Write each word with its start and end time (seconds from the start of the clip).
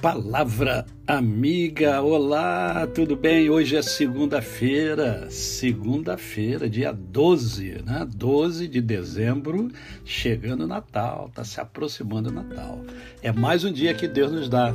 Palavra 0.00 0.86
amiga, 1.08 2.00
olá, 2.02 2.86
tudo 2.86 3.16
bem? 3.16 3.50
Hoje 3.50 3.74
é 3.74 3.82
segunda-feira, 3.82 5.28
segunda-feira, 5.28 6.70
dia 6.70 6.92
12, 6.92 7.82
né? 7.84 8.06
12 8.08 8.68
de 8.68 8.80
dezembro, 8.80 9.68
chegando 10.04 10.62
o 10.62 10.66
Natal, 10.68 11.26
está 11.28 11.42
se 11.42 11.60
aproximando 11.60 12.30
o 12.30 12.32
Natal. 12.32 12.80
É 13.20 13.32
mais 13.32 13.64
um 13.64 13.72
dia 13.72 13.92
que 13.92 14.06
Deus 14.06 14.30
nos 14.30 14.48
dá 14.48 14.72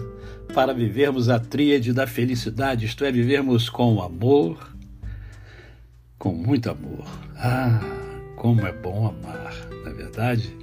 para 0.54 0.73
vivermos 0.73 1.30
a 1.30 1.40
tríade 1.40 1.94
da 1.94 2.05
felicidade, 2.05 2.86
isto 2.86 3.05
é, 3.05 3.12
vivermos 3.12 3.70
com 3.70 4.02
amor, 4.02 4.76
com 6.20 6.34
muito 6.34 6.70
amor. 6.70 7.05
Ah, 7.38 7.80
como 8.36 8.68
é 8.68 8.74
bom 8.74 9.08
amar, 9.08 9.55
na 9.86 9.89
é 9.89 9.93
verdade? 9.93 10.54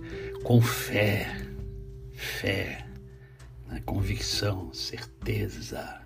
Com 0.45 0.61
fé, 0.61 1.34
fé 2.12 2.90
né? 3.70 3.80
convicção, 3.87 4.73
certeza 4.74 6.01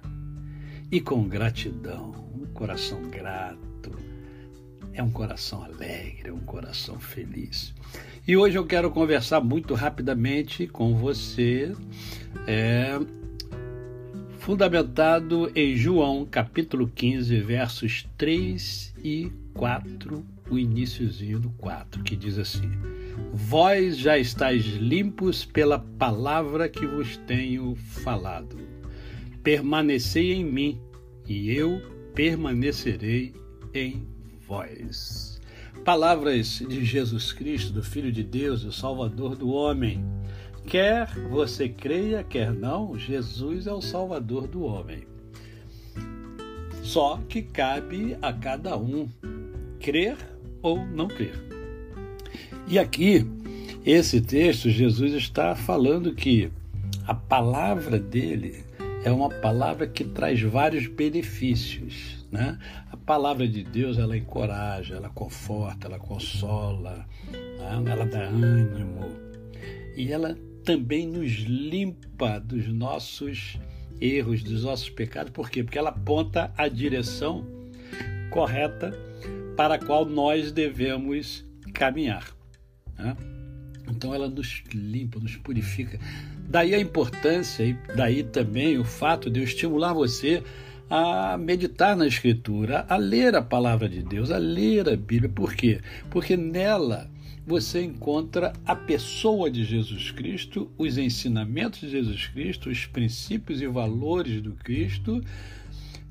e 0.90 1.00
com 1.00 1.26
gratidão, 1.26 2.14
um 2.38 2.46
coração 2.52 3.02
grato. 3.10 3.90
É 4.92 5.02
um 5.02 5.10
coração 5.10 5.64
alegre, 5.64 6.28
é 6.28 6.32
um 6.32 6.38
coração 6.38 7.00
feliz. 7.00 7.74
E 8.28 8.36
hoje 8.36 8.56
eu 8.56 8.64
quero 8.64 8.92
conversar 8.92 9.40
muito 9.40 9.74
rapidamente 9.74 10.68
com 10.68 10.94
você, 10.96 11.74
é, 12.46 12.96
fundamentado 14.38 15.50
em 15.52 15.76
João 15.76 16.24
capítulo 16.24 16.86
15, 16.86 17.40
versos 17.40 18.08
3 18.16 18.94
e 19.02 19.32
4, 19.54 20.24
o 20.50 20.58
iníciozinho 20.58 21.40
do 21.40 21.50
4, 21.50 22.02
que 22.02 22.16
diz 22.16 22.38
assim: 22.38 22.70
Vós 23.32 23.96
já 23.96 24.18
estáis 24.18 24.64
limpos 24.64 25.44
pela 25.44 25.78
palavra 25.78 26.68
que 26.68 26.86
vos 26.86 27.16
tenho 27.26 27.74
falado. 27.74 28.58
Permanecei 29.42 30.32
em 30.32 30.44
mim, 30.44 30.80
e 31.26 31.50
eu 31.50 31.80
permanecerei 32.14 33.34
em 33.72 34.06
vós. 34.46 35.40
Palavras 35.84 36.64
de 36.66 36.84
Jesus 36.84 37.32
Cristo, 37.32 37.72
do 37.72 37.82
Filho 37.82 38.10
de 38.10 38.22
Deus, 38.22 38.64
o 38.64 38.72
Salvador 38.72 39.36
do 39.36 39.50
homem. 39.50 40.04
Quer 40.66 41.06
você 41.28 41.68
creia, 41.68 42.24
quer 42.24 42.54
não, 42.54 42.98
Jesus 42.98 43.66
é 43.66 43.72
o 43.72 43.82
Salvador 43.82 44.46
do 44.46 44.62
homem. 44.62 45.06
Só 46.82 47.18
que 47.28 47.42
cabe 47.42 48.16
a 48.22 48.32
cada 48.32 48.78
um 48.78 49.08
crer 49.78 50.16
ou 50.64 50.84
não 50.84 51.06
crer. 51.06 51.34
E 52.66 52.78
aqui, 52.78 53.24
esse 53.84 54.20
texto, 54.22 54.70
Jesus 54.70 55.12
está 55.12 55.54
falando 55.54 56.14
que 56.14 56.50
a 57.06 57.14
palavra 57.14 58.00
dele 58.00 58.64
é 59.04 59.10
uma 59.12 59.28
palavra 59.28 59.86
que 59.86 60.02
traz 60.02 60.40
vários 60.40 60.86
benefícios. 60.86 62.24
Né? 62.32 62.58
A 62.90 62.96
palavra 62.96 63.46
de 63.46 63.62
Deus 63.62 63.98
ela 63.98 64.16
encoraja, 64.16 64.94
ela 64.94 65.10
conforta, 65.10 65.86
ela 65.86 65.98
consola, 65.98 67.06
né? 67.30 67.92
ela 67.92 68.06
dá 68.06 68.22
ânimo 68.22 69.10
e 69.94 70.10
ela 70.10 70.36
também 70.64 71.06
nos 71.06 71.30
limpa 71.40 72.40
dos 72.40 72.66
nossos 72.68 73.58
erros, 74.00 74.42
dos 74.42 74.64
nossos 74.64 74.88
pecados. 74.88 75.30
Por 75.30 75.50
quê? 75.50 75.62
Porque 75.62 75.78
ela 75.78 75.90
aponta 75.90 76.52
a 76.56 76.66
direção 76.68 77.46
correta 78.30 78.98
para 79.56 79.74
a 79.74 79.78
qual 79.78 80.04
nós 80.04 80.52
devemos 80.52 81.44
caminhar. 81.72 82.24
Né? 82.98 83.16
Então 83.90 84.14
ela 84.14 84.28
nos 84.28 84.62
limpa, 84.72 85.18
nos 85.18 85.36
purifica. 85.36 85.98
Daí 86.48 86.74
a 86.74 86.78
importância 86.78 87.64
e 87.64 87.76
daí 87.96 88.22
também 88.22 88.78
o 88.78 88.84
fato 88.84 89.30
de 89.30 89.40
eu 89.40 89.44
estimular 89.44 89.92
você 89.92 90.42
a 90.88 91.36
meditar 91.38 91.96
na 91.96 92.06
Escritura, 92.06 92.84
a 92.88 92.96
ler 92.96 93.34
a 93.34 93.42
palavra 93.42 93.88
de 93.88 94.02
Deus, 94.02 94.30
a 94.30 94.38
ler 94.38 94.88
a 94.88 94.96
Bíblia. 94.96 95.30
Por 95.30 95.54
quê? 95.54 95.80
Porque 96.10 96.36
nela 96.36 97.10
você 97.46 97.82
encontra 97.82 98.52
a 98.64 98.74
pessoa 98.74 99.50
de 99.50 99.64
Jesus 99.64 100.10
Cristo, 100.10 100.70
os 100.78 100.96
ensinamentos 100.96 101.80
de 101.80 101.90
Jesus 101.90 102.26
Cristo, 102.28 102.70
os 102.70 102.86
princípios 102.86 103.60
e 103.60 103.66
valores 103.66 104.40
do 104.40 104.52
Cristo 104.52 105.22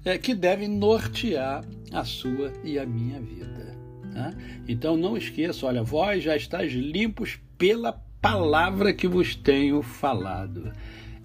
é, 0.06 0.18
que 0.18 0.35
devem 0.35 0.68
nortear 0.68 1.63
a 1.94 2.04
sua 2.04 2.52
e 2.64 2.78
a 2.78 2.86
minha 2.86 3.22
vida. 3.22 3.78
Né? 4.04 4.34
Então 4.68 4.98
não 4.98 5.16
esqueça, 5.16 5.66
olha, 5.66 5.84
vós 5.84 6.24
já 6.24 6.36
estáis 6.36 6.74
limpos 6.74 7.40
pela 7.58 7.94
palavra 8.22 8.94
que 8.94 9.08
vos 9.08 9.36
tenho 9.36 9.81
falado. 9.81 10.72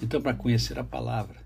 Então, 0.03 0.21
para 0.21 0.35
conhecer 0.35 0.79
a 0.79 0.85
palavra 0.85 1.37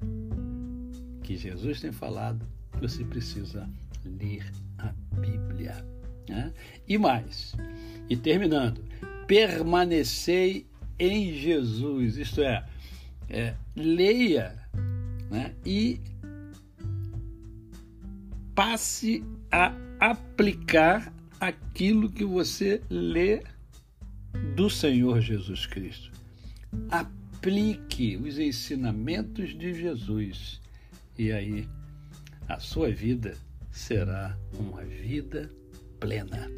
que 1.23 1.37
Jesus 1.37 1.81
tem 1.81 1.93
falado, 1.93 2.47
você 2.81 3.05
precisa 3.05 3.69
ler 4.05 4.45
a 4.79 4.93
Bíblia. 5.19 5.85
Né? 6.29 6.53
E 6.87 6.99
mais, 6.99 7.55
e 8.09 8.17
terminando, 8.17 8.85
permanecei 9.27 10.67
em 10.99 11.33
Jesus, 11.35 12.17
isto 12.17 12.43
é, 12.43 12.65
é 13.29 13.55
leia 13.75 14.55
né? 15.31 15.55
e 15.65 16.01
passe 18.55 19.25
a 19.51 19.75
aplicar 19.99 21.13
aquilo 21.41 22.11
que 22.11 22.25
você 22.25 22.81
lê 22.91 23.43
do 24.55 24.69
Senhor 24.69 25.21
Jesus 25.21 25.67
Cristo. 25.67 26.11
Aplique 26.91 28.17
os 28.17 28.39
ensinamentos 28.39 29.57
de 29.57 29.75
Jesus 29.75 30.61
e 31.19 31.33
aí 31.33 31.69
a 32.49 32.59
sua 32.59 32.91
vida 32.91 33.37
será 33.71 34.37
uma 34.59 34.83
vida 34.85 35.51
plena. 35.99 36.51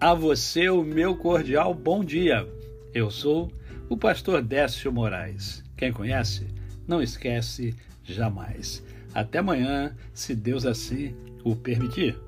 A 0.00 0.14
você 0.14 0.68
o 0.68 0.84
meu 0.84 1.16
cordial 1.16 1.74
bom 1.74 2.04
dia. 2.04 2.46
Eu 2.94 3.10
sou 3.10 3.52
o 3.88 3.96
pastor 3.96 4.42
Décio 4.42 4.92
Moraes. 4.92 5.64
Quem 5.76 5.92
conhece, 5.92 6.46
não 6.86 7.02
esquece 7.02 7.74
jamais. 8.04 8.82
Até 9.14 9.38
amanhã, 9.38 9.94
se 10.12 10.34
Deus 10.34 10.66
assim 10.66 11.14
o 11.44 11.56
permitir. 11.56 12.18